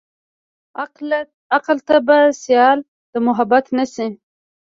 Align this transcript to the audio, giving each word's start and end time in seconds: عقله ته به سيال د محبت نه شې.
عقله 1.55 1.73
ته 1.87 1.97
به 2.07 2.17
سيال 2.43 2.77
د 3.11 3.13
محبت 3.27 3.65
نه 3.77 3.85
شې. 3.93 4.07